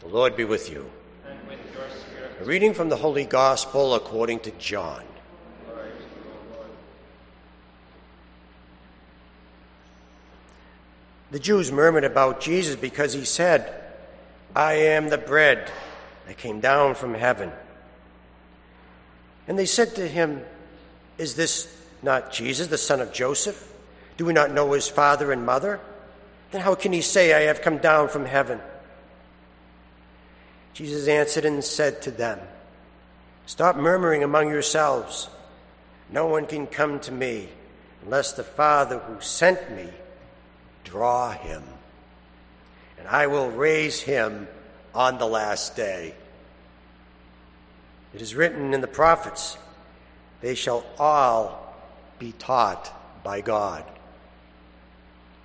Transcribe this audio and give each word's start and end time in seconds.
The 0.00 0.08
Lord 0.08 0.36
be 0.36 0.44
with 0.44 0.70
you. 0.70 0.90
And 1.26 1.38
with 1.48 1.58
your 1.74 1.88
spirit. 1.88 2.36
A 2.40 2.44
reading 2.44 2.74
from 2.74 2.88
the 2.88 2.96
Holy 2.96 3.24
Gospel 3.24 3.94
according 3.94 4.40
to 4.40 4.50
John. 4.52 5.02
Glory 5.66 5.88
to 5.88 5.96
you, 5.96 6.32
O 6.52 6.56
Lord. 6.56 6.70
The 11.30 11.38
Jews 11.38 11.72
murmured 11.72 12.04
about 12.04 12.40
Jesus 12.40 12.76
because 12.76 13.14
he 13.14 13.24
said, 13.24 13.82
I 14.54 14.74
am 14.74 15.08
the 15.08 15.18
bread 15.18 15.70
that 16.26 16.36
came 16.36 16.60
down 16.60 16.94
from 16.94 17.14
heaven. 17.14 17.50
And 19.48 19.58
they 19.58 19.66
said 19.66 19.94
to 19.94 20.06
him, 20.06 20.42
Is 21.18 21.36
this 21.36 21.74
not 22.02 22.32
Jesus, 22.32 22.66
the 22.68 22.78
son 22.78 23.00
of 23.00 23.12
Joseph? 23.12 23.72
Do 24.16 24.24
we 24.24 24.32
not 24.32 24.52
know 24.52 24.72
his 24.72 24.88
father 24.88 25.32
and 25.32 25.46
mother? 25.46 25.80
Then 26.50 26.60
how 26.60 26.74
can 26.74 26.92
he 26.92 27.00
say, 27.00 27.32
I 27.32 27.48
have 27.48 27.62
come 27.62 27.78
down 27.78 28.08
from 28.08 28.24
heaven? 28.24 28.60
Jesus 30.76 31.08
answered 31.08 31.46
and 31.46 31.64
said 31.64 32.02
to 32.02 32.10
them, 32.10 32.38
Stop 33.46 33.76
murmuring 33.76 34.22
among 34.22 34.50
yourselves. 34.50 35.30
No 36.10 36.26
one 36.26 36.44
can 36.44 36.66
come 36.66 37.00
to 37.00 37.12
me 37.12 37.48
unless 38.04 38.34
the 38.34 38.44
Father 38.44 38.98
who 38.98 39.18
sent 39.22 39.74
me 39.74 39.88
draw 40.84 41.30
him. 41.30 41.62
And 42.98 43.08
I 43.08 43.26
will 43.26 43.50
raise 43.50 44.02
him 44.02 44.48
on 44.94 45.16
the 45.16 45.26
last 45.26 45.76
day. 45.76 46.14
It 48.12 48.20
is 48.20 48.34
written 48.34 48.74
in 48.74 48.82
the 48.82 48.86
prophets, 48.86 49.56
they 50.42 50.54
shall 50.54 50.84
all 50.98 51.74
be 52.18 52.32
taught 52.32 52.92
by 53.24 53.40
God. 53.40 53.82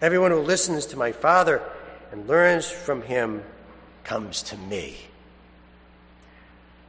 Everyone 0.01 0.31
who 0.31 0.41
listens 0.41 0.87
to 0.87 0.97
my 0.97 1.13
Father 1.13 1.63
and 2.11 2.27
learns 2.27 2.69
from 2.69 3.03
him 3.03 3.45
comes 4.03 4.43
to 4.43 4.57
me. 4.57 4.97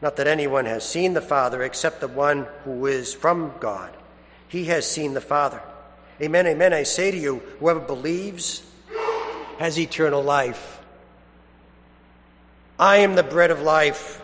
Not 0.02 0.16
that 0.16 0.26
anyone 0.26 0.66
has 0.66 0.84
seen 0.84 1.14
the 1.14 1.20
Father 1.20 1.62
except 1.62 2.00
the 2.00 2.08
one 2.08 2.48
who 2.64 2.86
is 2.86 3.14
from 3.14 3.54
God. 3.60 3.96
He 4.48 4.64
has 4.64 4.84
seen 4.86 5.14
the 5.14 5.20
Father. 5.20 5.62
Amen, 6.20 6.46
amen. 6.46 6.72
I 6.74 6.82
say 6.82 7.12
to 7.12 7.16
you, 7.16 7.40
whoever 7.60 7.78
believes 7.78 8.68
has 9.58 9.78
eternal 9.78 10.22
life. 10.22 10.80
I 12.80 12.98
am 12.98 13.14
the 13.14 13.22
bread 13.22 13.52
of 13.52 13.62
life. 13.62 14.20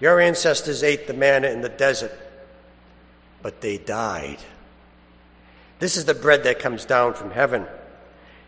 Your 0.00 0.20
ancestors 0.20 0.82
ate 0.82 1.06
the 1.06 1.14
manna 1.14 1.48
in 1.48 1.60
the 1.60 1.68
desert, 1.68 2.12
but 3.42 3.60
they 3.60 3.78
died. 3.78 4.38
This 5.78 5.96
is 5.96 6.06
the 6.06 6.14
bread 6.14 6.42
that 6.42 6.58
comes 6.58 6.84
down 6.84 7.14
from 7.14 7.30
heaven, 7.30 7.66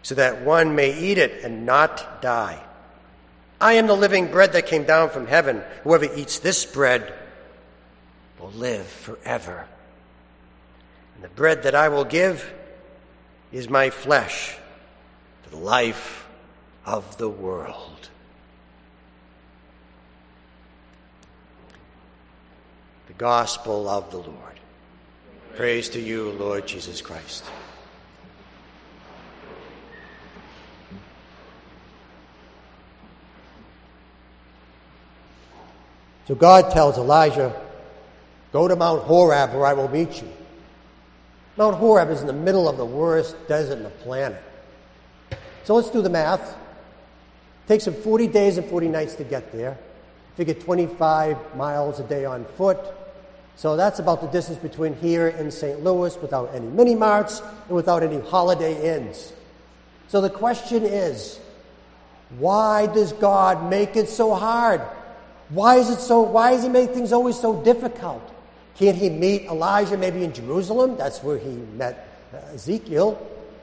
so 0.03 0.17
that 0.17 0.43
one 0.43 0.75
may 0.75 0.98
eat 0.98 1.19
it 1.19 1.45
and 1.45 1.65
not 1.65 2.21
die. 2.21 2.61
I 3.61 3.75
am 3.75 3.87
the 3.87 3.97
living 3.97 4.31
bread 4.31 4.53
that 4.53 4.67
came 4.67 4.84
down 4.84 5.11
from 5.11 5.27
heaven. 5.27 5.62
Whoever 5.83 6.05
eats 6.14 6.39
this 6.39 6.64
bread 6.64 7.12
will 8.39 8.53
live 8.53 8.87
forever. 8.87 9.67
And 11.15 11.25
the 11.25 11.28
bread 11.28 11.65
that 11.65 11.75
I 11.75 11.89
will 11.89 12.05
give 12.05 12.53
is 13.50 13.69
my 13.69 13.91
flesh 13.91 14.56
the 15.50 15.56
life 15.56 16.27
of 16.84 17.17
the 17.19 17.28
world. 17.28 18.09
The 23.06 23.15
gospel 23.15 23.89
of 23.89 24.11
the 24.11 24.19
Lord. 24.19 24.61
Praise 25.56 25.89
to 25.91 26.00
you, 26.00 26.31
Lord 26.33 26.67
Jesus 26.67 27.00
Christ. 27.00 27.45
So 36.29 36.34
God 36.34 36.71
tells 36.71 36.98
Elijah, 36.98 37.59
Go 38.53 38.69
to 38.69 38.77
Mount 38.77 39.03
Horeb 39.03 39.55
where 39.55 39.65
I 39.65 39.73
will 39.73 39.89
meet 39.89 40.21
you. 40.21 40.29
Mount 41.56 41.77
Horeb 41.77 42.11
is 42.11 42.21
in 42.21 42.27
the 42.27 42.34
middle 42.34 42.69
of 42.69 42.77
the 42.77 42.84
worst 42.84 43.34
desert 43.49 43.78
in 43.78 43.83
the 43.83 43.91
planet. 43.91 44.43
So 45.65 45.75
let's 45.75 45.91
do 45.91 46.03
the 46.03 46.11
math. 46.11 46.50
It 46.50 47.69
takes 47.69 47.87
him 47.87 47.94
40 47.94 48.27
days 48.27 48.59
and 48.59 48.66
40 48.69 48.89
nights 48.89 49.15
to 49.16 49.25
get 49.25 49.53
there. 49.53 49.78
Figure 50.37 50.55
25 50.55 51.56
miles 51.56 51.99
a 51.99 52.05
day 52.05 52.27
on 52.27 52.45
foot. 52.45 52.78
So 53.56 53.77
that's 53.77 53.99
about 53.99 54.21
the 54.21 54.28
distance 54.28 54.59
between 54.59 54.95
here 54.97 55.28
and 55.28 55.53
St. 55.53 55.83
Louis 55.83 56.16
without 56.19 56.55
any 56.55 56.66
mini 56.66 56.95
marts 56.95 57.41
and 57.41 57.75
without 57.75 58.03
any 58.03 58.21
holiday 58.21 58.97
inns. 58.97 59.33
So 60.09 60.21
the 60.21 60.31
question 60.31 60.84
is, 60.84 61.41
why 62.39 62.87
does 62.87 63.15
God 63.15 63.69
make 63.71 63.97
it 63.97 64.09
so 64.10 64.34
hard? 64.34 64.83
Why 65.50 65.76
is 65.76 65.91
it 65.91 66.00
so 66.00 66.20
why 66.20 66.53
does 66.53 66.62
he 66.62 66.69
make 66.69 66.91
things 66.91 67.12
always 67.12 67.38
so 67.38 67.62
difficult? 67.62 68.22
Can't 68.76 68.97
he 68.97 69.10
meet 69.10 69.47
Elijah 69.47 69.97
maybe 69.97 70.22
in 70.22 70.32
Jerusalem? 70.32 70.97
That's 70.97 71.22
where 71.22 71.38
he 71.38 71.50
met 71.50 72.09
Ezekiel. 72.54 73.14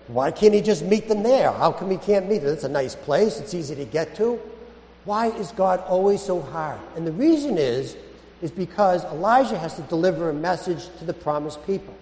Why 0.08 0.32
can't 0.32 0.54
he 0.54 0.62
just 0.62 0.84
meet 0.84 1.08
them 1.08 1.24
there? 1.24 1.52
How 1.52 1.72
come 1.72 1.90
he 1.90 1.98
can't 1.98 2.28
meet 2.30 2.40
them? 2.40 2.54
It's 2.54 2.64
a 2.64 2.70
nice 2.70 2.96
place, 2.96 3.40
it's 3.40 3.54
easy 3.54 3.76
to 3.76 3.86
get 3.86 4.16
to. 4.18 4.40
Why 5.06 5.28
is 5.28 5.52
God 5.52 5.82
always 5.88 6.22
so 6.22 6.42
hard? 6.42 6.80
And 6.96 7.06
the 7.06 7.12
reason 7.12 7.58
is 7.58 7.96
is 8.42 8.52
because 8.52 9.04
Elijah 9.06 9.58
has 9.58 9.76
to 9.76 9.82
deliver 9.84 10.30
a 10.30 10.34
message 10.34 10.90
to 11.00 11.06
the 11.06 11.14
promised 11.14 11.66
people. 11.66 11.94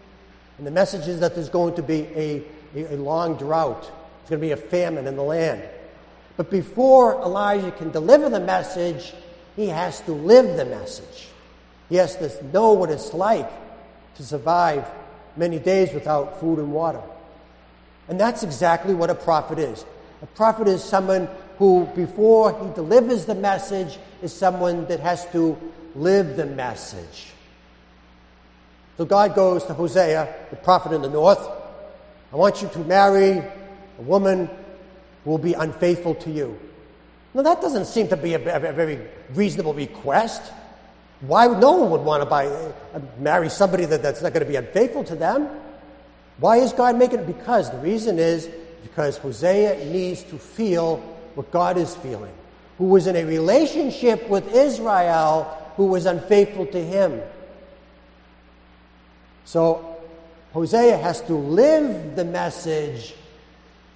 And 0.58 0.66
the 0.66 0.72
message 0.72 1.08
is 1.08 1.20
that 1.20 1.36
there's 1.36 1.50
going 1.50 1.76
to 1.76 1.84
be 1.84 2.02
a, 2.16 2.44
a, 2.76 2.96
a 2.96 2.98
long 2.98 3.38
drought. 3.38 3.82
There's 3.82 4.30
going 4.30 4.42
to 4.42 4.48
be 4.48 4.52
a 4.52 4.58
famine 4.58 5.08
in 5.08 5.16
the 5.16 5.24
land. 5.24 5.64
But 6.36 6.50
before 6.50 7.22
Elijah 7.22 7.72
can 7.72 7.92
deliver 7.92 8.30
the 8.30 8.40
message, 8.40 9.14
he 9.56 9.68
has 9.68 10.02
to 10.02 10.12
live 10.12 10.58
the 10.58 10.66
message. 10.66 11.28
He 11.90 11.96
has 11.98 12.16
to 12.18 12.46
know 12.48 12.74
what 12.74 12.90
it's 12.90 13.14
like 13.14 13.50
to 14.16 14.24
survive 14.24 14.86
many 15.36 15.60
days 15.60 15.94
without 15.94 16.40
food 16.40 16.60
and 16.60 16.72
water. 16.72 17.02
And 18.08 18.20
that's 18.20 18.44
exactly 18.44 18.94
what 18.94 19.10
a 19.10 19.16
prophet 19.16 19.60
is. 19.60 19.86
A 20.22 20.26
prophet 20.28 20.68
is 20.68 20.84
someone 20.84 21.28
who, 21.58 21.86
before 21.96 22.52
he 22.52 22.74
delivers 22.74 23.26
the 23.26 23.36
message, 23.36 23.98
is 24.22 24.34
someone 24.34 24.86
that 24.88 25.00
has 25.00 25.26
to 25.32 25.58
live 25.96 26.36
the 26.36 26.46
message. 26.46 27.32
So 28.98 29.06
God 29.06 29.36
goes 29.36 29.64
to 29.66 29.74
Hosea, 29.74 30.34
the 30.50 30.56
prophet 30.58 30.92
in 30.94 31.02
the 31.02 31.10
north. 31.10 31.48
I 32.32 32.36
want 32.36 32.62
you 32.62 32.70
to 32.70 32.80
marry 32.80 33.38
a 33.38 34.02
woman 34.02 34.50
who 35.24 35.32
will 35.32 35.38
be 35.38 35.54
unfaithful 35.54 36.16
to 36.16 36.32
you. 36.32 36.60
Now, 37.34 37.42
that 37.42 37.62
doesn't 37.62 37.86
seem 37.86 38.08
to 38.10 38.18
be 38.18 38.36
a, 38.36 38.38
a, 38.38 38.74
very 38.74 39.00
reasonable 39.34 39.74
request. 39.74 40.54
Why 41.22 41.48
would 41.48 41.60
no 41.60 41.72
one 41.72 41.90
would 41.90 42.02
want 42.02 42.22
to 42.22 42.30
buy, 42.30 42.46
uh, 42.46 42.72
marry 43.18 43.50
somebody 43.50 43.86
that, 43.86 44.04
that's 44.04 44.22
not 44.22 44.34
going 44.34 44.46
to 44.46 44.50
be 44.50 44.56
unfaithful 44.56 45.04
to 45.06 45.16
them? 45.16 45.50
Why 46.38 46.58
is 46.58 46.74
God 46.74 46.98
making 46.98 47.20
it? 47.20 47.28
Because 47.28 47.72
the 47.72 47.78
reason 47.78 48.20
is 48.20 48.50
because 48.84 49.18
Hosea 49.18 49.86
needs 49.86 50.24
to 50.24 50.38
feel 50.38 50.98
what 51.36 51.50
God 51.50 51.78
is 51.78 51.96
feeling, 51.96 52.34
who 52.78 52.86
was 52.86 53.08
in 53.08 53.16
a 53.16 53.24
relationship 53.24 54.30
with 54.30 54.54
Israel 54.54 55.58
who 55.76 55.88
was 55.88 56.06
unfaithful 56.06 56.68
to 56.68 56.84
him. 56.84 57.20
So 59.46 59.98
Hosea 60.54 60.98
has 60.98 61.22
to 61.24 61.34
live 61.34 62.16
the 62.16 62.26
message 62.26 63.16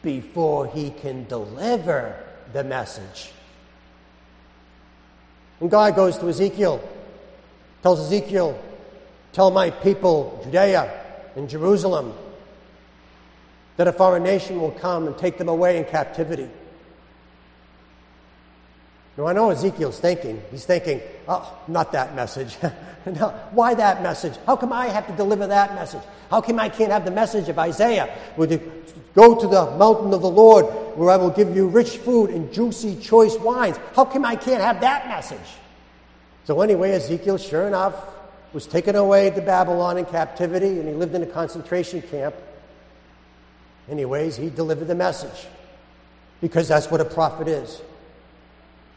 before 0.02 0.68
he 0.68 0.90
can 0.90 1.26
deliver 1.26 2.24
the 2.54 2.64
message. 2.64 3.32
And 5.60 5.72
God 5.72 5.96
goes 5.96 6.18
to 6.20 6.30
Ezekiel, 6.30 6.82
tells 7.82 8.00
Ezekiel, 8.00 8.62
Tell 9.34 9.52
my 9.52 9.70
people, 9.70 10.42
Judea 10.44 10.92
and 11.36 11.48
Jerusalem, 11.48 12.14
that 13.76 13.88
a 13.88 13.94
foreign 13.94 14.24
nation 14.24 14.60
will 14.60 14.72
come 14.72 15.06
and 15.06 15.16
take 15.16 15.38
them 15.38 15.48
away 15.48 15.78
in 15.78 15.86
captivity. 15.86 16.50
Now, 19.18 19.26
I 19.26 19.34
know 19.34 19.50
Ezekiel's 19.50 20.00
thinking. 20.00 20.42
He's 20.52 20.66
thinking, 20.66 21.02
oh, 21.28 21.58
not 21.68 21.92
that 21.94 22.16
message. 22.16 22.56
no, 23.06 23.30
why 23.52 23.74
that 23.74 24.04
message? 24.04 24.34
How 24.46 24.56
come 24.56 24.72
I 24.72 24.88
have 24.88 25.08
to 25.08 25.14
deliver 25.14 25.48
that 25.48 25.74
message? 25.74 26.04
How 26.30 26.40
come 26.40 26.60
I 26.60 26.70
can't 26.70 26.92
have 26.92 27.04
the 27.04 27.12
message 27.12 27.50
of 27.50 27.58
Isaiah? 27.58 28.16
Would 28.38 28.52
you 28.52 28.84
go 29.16 29.40
to 29.40 29.48
the 29.48 29.72
mountain 29.78 30.14
of 30.14 30.22
the 30.22 30.30
Lord 30.30 30.66
where 30.96 31.10
I 31.10 31.18
will 31.18 31.32
give 31.32 31.56
you 31.56 31.68
rich 31.68 31.98
food 31.98 32.30
and 32.30 32.54
juicy, 32.54 32.96
choice 32.98 33.36
wines? 33.38 33.78
How 33.96 34.06
come 34.06 34.24
I 34.24 34.36
can't 34.36 34.62
have 34.62 34.82
that 34.82 35.08
message? 35.08 35.56
So, 36.46 36.62
anyway, 36.62 36.92
Ezekiel, 36.92 37.40
sure 37.40 37.68
enough, 37.68 37.96
was 38.54 38.68
taken 38.68 38.96
away 38.96 39.32
to 39.32 39.42
Babylon 39.42 39.98
in 39.98 40.06
captivity 40.06 40.80
and 40.80 40.88
he 40.88 40.94
lived 40.94 41.16
in 41.16 41.24
a 41.24 41.28
concentration 41.28 42.04
camp. 42.04 42.36
Anyways, 43.90 44.38
he 44.38 44.52
delivered 44.52 44.88
the 44.88 44.96
message 44.96 45.48
because 46.40 46.68
that's 46.68 46.92
what 46.92 47.02
a 47.02 47.06
prophet 47.06 47.48
is. 47.48 47.82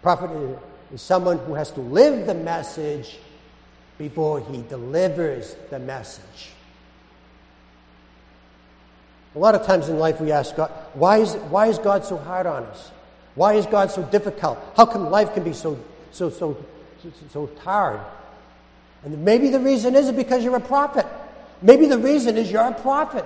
Prophet 0.02 0.31
is 0.93 1.02
someone 1.02 1.38
who 1.38 1.55
has 1.55 1.70
to 1.73 1.81
live 1.81 2.26
the 2.26 2.35
message 2.35 3.19
before 3.99 4.41
he 4.41 4.62
delivers 4.62 5.56
the 5.69 5.79
message. 5.79 6.50
A 9.35 9.38
lot 9.38 9.55
of 9.55 9.64
times 9.64 9.88
in 9.88 9.99
life 9.99 10.20
we 10.20 10.32
ask 10.32 10.56
God, 10.56 10.70
why 10.94 11.19
is, 11.19 11.35
why 11.35 11.67
is 11.67 11.79
God 11.79 12.05
so 12.05 12.17
hard 12.17 12.47
on 12.47 12.64
us? 12.64 12.91
Why 13.35 13.55
is 13.55 13.67
God 13.67 13.91
so 13.91 14.02
difficult? 14.02 14.58
How 14.76 14.87
come 14.87 15.11
life 15.11 15.35
can 15.35 15.44
be 15.44 15.52
so, 15.52 15.79
so, 16.11 16.31
so, 16.31 16.56
so, 17.31 17.50
hard? 17.62 18.00
And 19.05 19.25
maybe 19.25 19.50
the 19.50 19.61
reason 19.61 19.94
is 19.94 20.11
because 20.11 20.43
you're 20.43 20.56
a 20.56 20.61
prophet. 20.61 21.06
Maybe 21.62 21.87
the 21.87 21.99
reason 21.99 22.37
is 22.37 22.50
you're 22.50 22.67
a 22.67 22.75
prophet. 22.75 23.25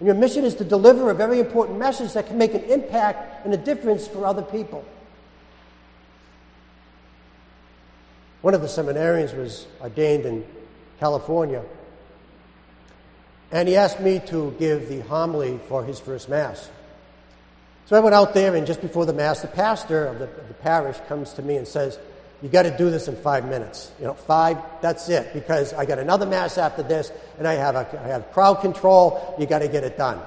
And 0.00 0.06
your 0.06 0.14
mission 0.14 0.44
is 0.44 0.54
to 0.56 0.64
deliver 0.64 1.10
a 1.10 1.14
very 1.14 1.40
important 1.40 1.78
message 1.78 2.12
that 2.12 2.26
can 2.26 2.36
make 2.36 2.52
an 2.54 2.64
impact 2.64 3.46
and 3.46 3.54
a 3.54 3.56
difference 3.56 4.06
for 4.06 4.26
other 4.26 4.42
people. 4.42 4.84
One 8.46 8.54
of 8.54 8.60
the 8.60 8.68
seminarians 8.68 9.36
was 9.36 9.66
ordained 9.80 10.24
in 10.24 10.46
California. 11.00 11.64
And 13.50 13.66
he 13.66 13.74
asked 13.74 13.98
me 13.98 14.20
to 14.26 14.54
give 14.60 14.88
the 14.88 15.00
homily 15.00 15.58
for 15.66 15.82
his 15.82 15.98
first 15.98 16.28
Mass. 16.28 16.70
So 17.86 17.96
I 17.96 17.98
went 17.98 18.14
out 18.14 18.34
there, 18.34 18.54
and 18.54 18.64
just 18.64 18.80
before 18.80 19.04
the 19.04 19.12
Mass, 19.12 19.40
the 19.40 19.48
pastor 19.48 20.06
of 20.06 20.20
the, 20.20 20.26
of 20.26 20.46
the 20.46 20.54
parish 20.54 20.96
comes 21.08 21.32
to 21.32 21.42
me 21.42 21.56
and 21.56 21.66
says, 21.66 21.98
You 22.40 22.48
got 22.48 22.62
to 22.62 22.78
do 22.78 22.88
this 22.88 23.08
in 23.08 23.16
five 23.16 23.48
minutes. 23.48 23.90
You 23.98 24.04
know, 24.04 24.14
five, 24.14 24.58
that's 24.80 25.08
it, 25.08 25.34
because 25.34 25.72
I 25.72 25.84
got 25.84 25.98
another 25.98 26.24
Mass 26.24 26.56
after 26.56 26.84
this, 26.84 27.10
and 27.38 27.48
I 27.48 27.54
have, 27.54 27.74
a, 27.74 28.00
I 28.00 28.06
have 28.06 28.30
crowd 28.30 28.60
control. 28.60 29.34
You 29.40 29.46
got 29.46 29.58
to 29.58 29.68
get 29.68 29.82
it 29.82 29.98
done. 29.98 30.20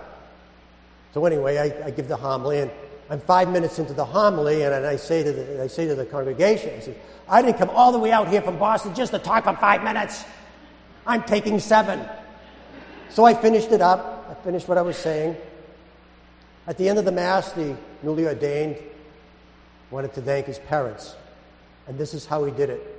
So 1.13 1.25
anyway, 1.25 1.57
I, 1.57 1.85
I 1.85 1.91
give 1.91 2.09
the 2.09 2.17
homily, 2.17 2.59
and 2.59 2.71
I'm 3.09 3.19
five 3.19 3.49
minutes 3.49 3.79
into 3.79 3.93
the 3.93 4.05
homily, 4.05 4.61
and 4.63 4.85
I 4.85 4.95
say 4.95 5.23
to 5.23 5.31
the, 5.31 5.63
I 5.63 5.67
say 5.67 5.87
to 5.87 5.95
the 5.95 6.05
congregation, 6.05 6.75
I 6.75 6.79
say, 6.79 6.95
I 7.27 7.41
didn't 7.41 7.57
come 7.57 7.69
all 7.71 7.91
the 7.91 7.97
way 7.97 8.11
out 8.11 8.27
here 8.27 8.41
from 8.41 8.59
Boston 8.59 8.93
just 8.93 9.11
to 9.13 9.19
talk 9.19 9.45
for 9.45 9.55
five 9.55 9.83
minutes. 9.83 10.23
I'm 11.07 11.23
taking 11.23 11.59
seven. 11.59 12.07
So 13.09 13.25
I 13.25 13.33
finished 13.33 13.71
it 13.71 13.81
up. 13.81 14.27
I 14.29 14.35
finished 14.43 14.67
what 14.67 14.77
I 14.77 14.83
was 14.83 14.95
saying. 14.95 15.35
At 16.67 16.77
the 16.77 16.87
end 16.87 16.99
of 16.99 17.05
the 17.05 17.11
Mass, 17.11 17.51
the 17.53 17.75
newly 18.03 18.27
ordained 18.27 18.77
wanted 19.89 20.13
to 20.13 20.21
thank 20.21 20.45
his 20.45 20.59
parents. 20.59 21.15
And 21.87 21.97
this 21.97 22.13
is 22.13 22.27
how 22.27 22.43
he 22.43 22.51
did 22.51 22.69
it. 22.69 22.95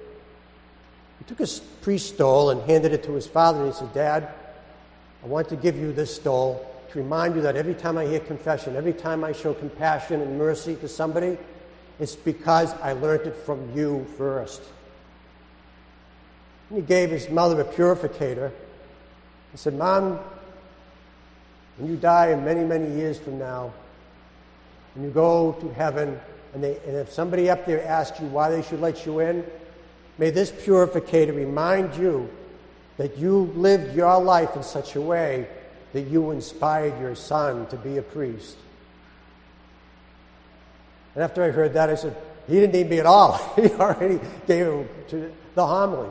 He 1.21 1.25
took 1.25 1.39
his 1.39 1.61
priest 1.83 2.15
stole 2.15 2.51
and 2.51 2.61
handed 2.63 2.93
it 2.93 3.05
to 3.05 3.13
his 3.13 3.29
father, 3.29 3.61
and 3.61 3.73
he 3.73 3.79
said, 3.79 3.93
Dad, 3.95 4.29
I 5.23 5.27
want 5.29 5.49
to 5.51 5.57
give 5.57 5.77
you 5.77 5.93
this 5.93 6.17
stole 6.17 6.67
to 6.93 6.99
remind 6.99 7.37
you 7.37 7.43
that 7.43 7.57
every 7.57 7.75
time 7.75 7.99
I 7.99 8.07
hear 8.07 8.21
confession, 8.21 8.77
every 8.77 8.93
time 8.93 9.25
I 9.25 9.33
show 9.33 9.55
compassion 9.55 10.21
and 10.21 10.39
mercy 10.39 10.77
to 10.77 10.89
somebody, 10.89 11.39
it's 11.99 12.17
because 12.17 12.73
I 12.83 12.93
learned 12.93 13.27
it 13.27 13.37
from 13.37 13.77
you 13.77 14.07
first. 14.17 14.63
And 16.69 16.79
he 16.79 16.83
gave 16.83 17.11
his 17.11 17.29
mother 17.29 17.61
a 17.61 17.65
purificator 17.65 18.53
he 19.53 19.57
said, 19.57 19.75
Mom, 19.75 20.19
when 21.77 21.91
you 21.91 21.97
die 21.97 22.31
in 22.31 22.45
many, 22.45 22.65
many 22.65 22.95
years 22.95 23.19
from 23.19 23.39
now, 23.39 23.73
and 24.95 25.05
you 25.05 25.11
go 25.11 25.53
to 25.61 25.73
heaven, 25.75 26.21
and, 26.55 26.63
they, 26.63 26.77
and 26.87 26.97
if 26.97 27.13
somebody 27.13 27.51
up 27.51 27.67
there 27.67 27.85
asks 27.85 28.21
you 28.21 28.27
why 28.27 28.51
they 28.51 28.63
should 28.63 28.81
let 28.81 29.07
you 29.07 29.21
in, 29.21 29.45
may 30.19 30.31
this 30.31 30.51
purificator 30.51 31.35
remind 31.35 31.95
you 31.97 32.29
that 32.97 33.19
you 33.19 33.53
lived 33.57 33.97
your 33.97 34.21
life 34.23 34.55
in 34.55 34.63
such 34.63 34.95
a 34.95 35.01
way 35.01 35.49
that 35.93 36.03
you 36.03 36.31
inspired 36.31 37.01
your 37.01 37.15
son 37.15 37.67
to 37.69 37.77
be 37.77 37.97
a 37.97 38.03
priest. 38.03 38.57
And 41.15 41.25
after 41.25 41.43
I 41.43 41.51
heard 41.51 41.75
that, 41.75 41.91
I 41.91 41.95
said, 41.97 42.17
he 42.47 42.55
didn't 42.55 42.73
need 42.73 42.89
me 42.89 43.01
at 43.01 43.07
all. 43.07 43.33
he 43.57 43.71
already 43.73 44.21
gave 44.47 44.89
to 45.09 45.33
the 45.55 45.67
homily. 45.67 46.11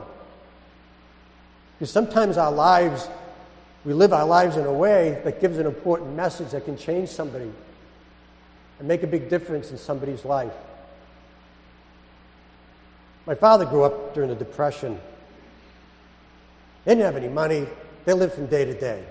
Because 1.77 1.91
sometimes 1.91 2.37
our 2.37 2.51
lives 2.51 3.07
we 3.85 3.93
live 3.93 4.11
our 4.11 4.25
lives 4.25 4.57
in 4.57 4.65
a 4.65 4.73
way 4.73 5.21
that 5.23 5.39
gives 5.39 5.57
an 5.57 5.65
important 5.65 6.15
message 6.15 6.51
that 6.51 6.65
can 6.65 6.77
change 6.77 7.09
somebody 7.09 7.51
and 8.77 8.87
make 8.87 9.03
a 9.03 9.07
big 9.07 9.29
difference 9.29 9.71
in 9.71 9.77
somebody's 9.77 10.25
life. 10.25 10.53
My 13.25 13.35
father 13.35 13.65
grew 13.65 13.83
up 13.83 14.13
during 14.13 14.29
the 14.29 14.35
Depression. 14.35 14.99
They 16.83 16.95
didn't 16.95 17.05
have 17.05 17.15
any 17.15 17.29
money, 17.29 17.67
they 18.05 18.13
lived 18.13 18.33
from 18.33 18.47
day 18.47 18.65
to 18.65 18.73
day. 18.73 19.03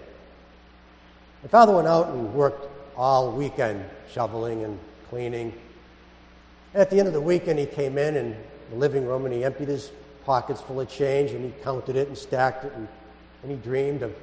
My 1.43 1.49
father 1.49 1.73
went 1.73 1.87
out 1.87 2.09
and 2.09 2.35
worked 2.35 2.69
all 2.97 3.31
weekend, 3.31 3.85
shoveling 4.11 4.65
and 4.65 4.79
cleaning. 5.09 5.53
At 6.75 6.91
the 6.91 6.99
end 6.99 7.07
of 7.07 7.15
the 7.15 7.21
weekend, 7.21 7.61
he 7.61 7.67
came 7.67 7.97
in 7.97 8.17
in 8.17 8.37
the 8.71 8.77
living 8.77 9.07
room 9.07 9.25
and 9.25 9.33
he 9.33 9.45
emptied 9.45 9.69
his 9.69 9.93
pockets 10.25 10.61
full 10.61 10.81
of 10.81 10.89
change 10.89 11.31
and 11.31 11.45
he 11.45 11.53
counted 11.63 11.97
it 11.97 12.09
and 12.09 12.19
stacked 12.19 12.65
it 12.65 12.73
and, 12.75 12.89
and 13.43 13.53
he 13.53 13.57
dreamed 13.57 14.03
of 14.03 14.15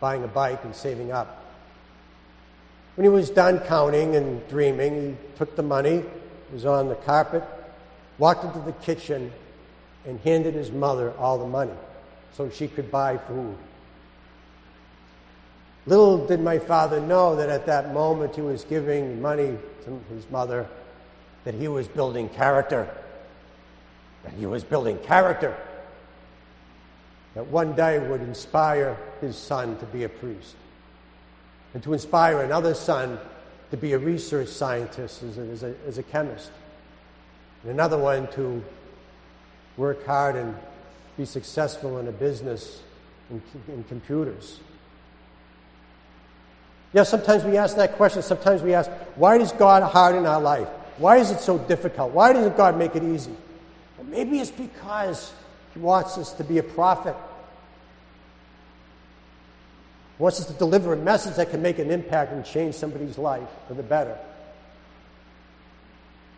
buying 0.00 0.22
a 0.22 0.28
bike 0.28 0.62
and 0.64 0.74
saving 0.74 1.12
up. 1.12 1.44
When 2.94 3.04
he 3.04 3.08
was 3.08 3.30
done 3.30 3.60
counting 3.60 4.16
and 4.16 4.46
dreaming, 4.48 5.16
he 5.16 5.38
took 5.38 5.56
the 5.56 5.62
money, 5.62 6.04
was 6.52 6.66
on 6.66 6.88
the 6.88 6.94
carpet, 6.94 7.42
walked 8.18 8.44
into 8.44 8.60
the 8.60 8.72
kitchen, 8.72 9.32
and 10.04 10.20
handed 10.20 10.54
his 10.54 10.70
mother 10.70 11.12
all 11.18 11.38
the 11.38 11.46
money 11.46 11.72
so 12.32 12.50
she 12.50 12.68
could 12.68 12.90
buy 12.90 13.16
food. 13.16 13.56
Little 15.86 16.26
did 16.26 16.40
my 16.40 16.58
father 16.58 17.00
know 17.00 17.36
that 17.36 17.48
at 17.48 17.66
that 17.66 17.94
moment 17.94 18.34
he 18.34 18.42
was 18.42 18.64
giving 18.64 19.20
money 19.20 19.56
to 19.84 20.00
his 20.14 20.30
mother, 20.30 20.68
that 21.44 21.54
he 21.54 21.68
was 21.68 21.88
building 21.88 22.28
character. 22.28 22.88
That 24.24 24.34
he 24.34 24.46
was 24.46 24.62
building 24.62 24.98
character 24.98 25.56
that 27.34 27.46
one 27.46 27.74
day 27.74 27.98
would 27.98 28.20
inspire 28.20 28.96
his 29.20 29.36
son 29.36 29.78
to 29.78 29.86
be 29.86 30.04
a 30.04 30.08
priest 30.08 30.56
and 31.74 31.82
to 31.82 31.92
inspire 31.92 32.42
another 32.42 32.74
son 32.74 33.18
to 33.70 33.76
be 33.76 33.92
a 33.92 33.98
research 33.98 34.48
scientist 34.48 35.22
as 35.22 35.38
a, 35.38 35.42
as 35.42 35.62
a, 35.62 35.74
as 35.86 35.98
a 35.98 36.02
chemist, 36.02 36.50
and 37.62 37.70
another 37.70 37.96
one 37.96 38.26
to 38.32 38.62
work 39.76 40.04
hard 40.04 40.34
and 40.34 40.56
be 41.16 41.24
successful 41.24 41.98
in 41.98 42.08
a 42.08 42.12
business 42.12 42.82
in, 43.30 43.40
in 43.68 43.84
computers. 43.84 44.58
Yeah, 46.92 47.04
sometimes 47.04 47.44
we 47.44 47.56
ask 47.56 47.76
that 47.76 47.92
question. 47.92 48.22
Sometimes 48.22 48.62
we 48.62 48.74
ask, 48.74 48.90
why 49.14 49.38
does 49.38 49.52
God 49.52 49.82
harden 49.82 50.26
our 50.26 50.40
life? 50.40 50.68
Why 50.98 51.18
is 51.18 51.30
it 51.30 51.40
so 51.40 51.56
difficult? 51.56 52.12
Why 52.12 52.32
doesn't 52.32 52.56
God 52.56 52.76
make 52.76 52.96
it 52.96 53.02
easy? 53.02 53.34
Well, 53.96 54.06
maybe 54.08 54.40
it's 54.40 54.50
because 54.50 55.32
he 55.72 55.80
wants 55.80 56.18
us 56.18 56.32
to 56.34 56.44
be 56.44 56.58
a 56.58 56.62
prophet. 56.62 57.14
He 60.18 60.22
wants 60.22 60.40
us 60.40 60.46
to 60.46 60.52
deliver 60.54 60.92
a 60.92 60.96
message 60.96 61.36
that 61.36 61.50
can 61.50 61.62
make 61.62 61.78
an 61.78 61.90
impact 61.90 62.32
and 62.32 62.44
change 62.44 62.74
somebody's 62.74 63.16
life 63.18 63.48
for 63.68 63.74
the 63.74 63.82
better. 63.82 64.18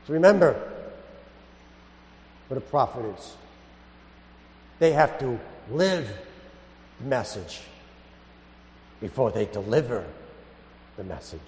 So 0.06 0.12
remember 0.12 0.70
what 2.48 2.58
a 2.58 2.60
prophet 2.60 3.06
is. 3.18 3.34
They 4.78 4.92
have 4.92 5.18
to 5.20 5.40
live 5.70 6.08
the 7.00 7.06
message 7.06 7.62
before 9.00 9.30
they 9.30 9.46
deliver 9.46 10.04
the 10.96 11.04
message. 11.04 11.40